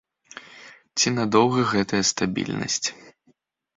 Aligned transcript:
Ці 1.01 1.07
надоўга 1.17 1.61
гэтая 1.75 2.03
стабільнасць? 2.13 2.83